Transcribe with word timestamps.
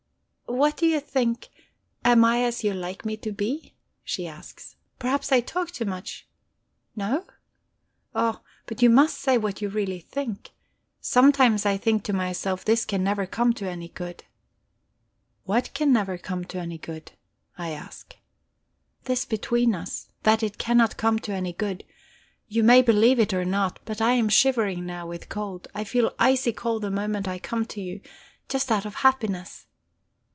"What 0.47 0.75
do 0.75 0.85
you 0.85 0.99
think 0.99 1.47
am 2.03 2.25
I 2.25 2.43
as 2.43 2.61
you 2.61 2.73
like 2.73 3.05
me 3.05 3.15
to 3.17 3.31
be?" 3.31 3.73
she 4.03 4.27
asks. 4.27 4.75
"Perhaps 4.99 5.31
I 5.31 5.39
talk 5.39 5.71
too 5.71 5.85
much. 5.85 6.27
No? 6.93 7.25
Oh, 8.13 8.41
but 8.65 8.81
you 8.81 8.89
must 8.89 9.17
say 9.17 9.37
what 9.37 9.61
you 9.61 9.69
really 9.69 10.01
think. 10.01 10.49
Sometimes 10.99 11.65
I 11.65 11.77
think 11.77 12.03
to 12.03 12.13
myself 12.13 12.65
this 12.65 12.83
can 12.83 13.01
never 13.01 13.25
come 13.25 13.53
to 13.53 13.69
any 13.69 13.87
good..." 13.87 14.25
"What 15.45 15.73
can 15.73 15.93
never 15.93 16.17
come 16.17 16.43
to 16.43 16.57
any 16.59 16.77
good?" 16.77 17.13
I 17.57 17.69
ask. 17.69 18.17
"This 19.05 19.23
between 19.23 19.73
us. 19.73 20.09
That 20.23 20.43
it 20.43 20.57
cannot 20.57 20.97
come 20.97 21.17
to 21.19 21.31
any 21.31 21.53
good. 21.53 21.85
You 22.49 22.61
may 22.61 22.81
believe 22.81 23.19
it 23.19 23.33
or 23.33 23.45
not, 23.45 23.79
but 23.85 24.01
I 24.01 24.11
am 24.13 24.27
shivering 24.27 24.85
now 24.85 25.07
with 25.07 25.29
cold; 25.29 25.69
I 25.73 25.85
feel 25.85 26.13
icy 26.19 26.51
cold 26.51 26.81
the 26.81 26.91
moment 26.91 27.25
I 27.25 27.39
come 27.39 27.63
to 27.67 27.79
you. 27.79 28.01
Just 28.49 28.69
out 28.69 28.85
of 28.85 28.95
happiness." 28.95 29.67